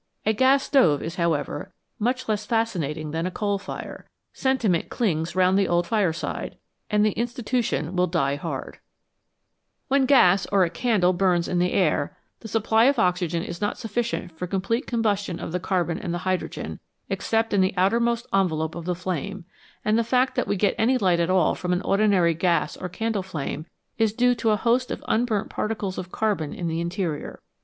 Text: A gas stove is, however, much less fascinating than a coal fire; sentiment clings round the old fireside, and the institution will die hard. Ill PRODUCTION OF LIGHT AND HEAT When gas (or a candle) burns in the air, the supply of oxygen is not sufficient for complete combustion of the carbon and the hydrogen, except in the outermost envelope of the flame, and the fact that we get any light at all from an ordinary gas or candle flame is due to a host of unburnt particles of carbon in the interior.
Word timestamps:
A 0.25 0.33
gas 0.33 0.63
stove 0.63 1.03
is, 1.03 1.17
however, 1.17 1.75
much 1.99 2.27
less 2.27 2.43
fascinating 2.43 3.11
than 3.11 3.27
a 3.27 3.29
coal 3.29 3.59
fire; 3.59 4.07
sentiment 4.33 4.89
clings 4.89 5.35
round 5.35 5.59
the 5.59 5.67
old 5.67 5.85
fireside, 5.85 6.57
and 6.89 7.05
the 7.05 7.11
institution 7.11 7.95
will 7.95 8.07
die 8.07 8.35
hard. 8.35 8.79
Ill 8.79 8.79
PRODUCTION 8.79 9.05
OF 9.05 9.21
LIGHT 9.21 9.97
AND 9.97 10.09
HEAT 10.09 10.13
When 10.15 10.17
gas 10.17 10.45
(or 10.51 10.63
a 10.63 10.69
candle) 10.71 11.13
burns 11.13 11.47
in 11.47 11.59
the 11.59 11.73
air, 11.73 12.17
the 12.39 12.47
supply 12.47 12.85
of 12.85 12.97
oxygen 12.97 13.43
is 13.43 13.61
not 13.61 13.77
sufficient 13.77 14.35
for 14.35 14.47
complete 14.47 14.87
combustion 14.87 15.39
of 15.39 15.51
the 15.51 15.59
carbon 15.59 15.99
and 15.99 16.11
the 16.11 16.17
hydrogen, 16.25 16.79
except 17.07 17.53
in 17.53 17.61
the 17.61 17.75
outermost 17.77 18.25
envelope 18.33 18.73
of 18.73 18.85
the 18.85 18.95
flame, 18.95 19.45
and 19.85 19.99
the 19.99 20.03
fact 20.03 20.33
that 20.33 20.47
we 20.47 20.55
get 20.55 20.73
any 20.79 20.97
light 20.97 21.19
at 21.19 21.29
all 21.29 21.53
from 21.53 21.73
an 21.73 21.81
ordinary 21.83 22.33
gas 22.33 22.75
or 22.75 22.89
candle 22.89 23.21
flame 23.21 23.67
is 23.99 24.13
due 24.13 24.33
to 24.33 24.49
a 24.49 24.57
host 24.57 24.89
of 24.89 25.05
unburnt 25.07 25.51
particles 25.51 25.99
of 25.99 26.11
carbon 26.11 26.55
in 26.55 26.67
the 26.67 26.81
interior. 26.81 27.39